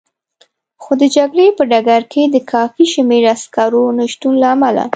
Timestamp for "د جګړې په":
1.01-1.63